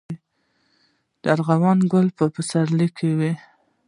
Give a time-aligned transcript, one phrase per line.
[1.21, 3.33] د ارغوان ګل په پسرلي کې وي